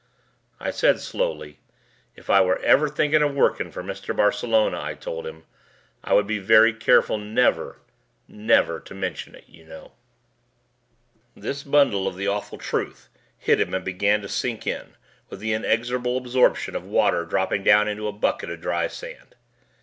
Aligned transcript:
I 0.59 0.71
said 0.71 0.99
slowly, 0.99 1.59
"If 2.15 2.27
I 2.27 2.41
were 2.41 2.57
even 2.65 2.89
thinking 2.89 3.21
of 3.21 3.35
working 3.35 3.69
for 3.69 3.83
Mr. 3.83 4.15
Barcelona," 4.15 4.81
I 4.81 4.95
told 4.95 5.27
him, 5.27 5.43
"I 6.03 6.13
would 6.15 6.25
be 6.25 6.39
very 6.39 6.73
careful 6.73 7.19
never, 7.19 7.77
never 8.27 8.79
to 8.79 8.95
mention 8.95 9.35
it, 9.35 9.43
you 9.47 9.63
know." 9.63 9.91
This 11.35 11.61
bundle 11.61 12.07
of 12.07 12.15
The 12.15 12.25
Awful 12.27 12.57
Truth 12.57 13.09
hit 13.37 13.59
him 13.61 13.75
and 13.75 13.85
began 13.85 14.23
to 14.23 14.27
sink 14.27 14.65
in 14.65 14.95
with 15.29 15.39
the 15.39 15.53
inexorable 15.53 16.17
absorption 16.17 16.75
of 16.75 16.83
water 16.83 17.23
dropping 17.23 17.63
down 17.63 17.87
into 17.87 18.07
a 18.07 18.11
bucket 18.11 18.49
of 18.49 18.59
dry 18.59 18.87
sand. 18.87 19.35